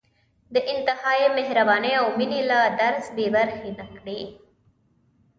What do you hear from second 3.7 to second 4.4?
نه کړي.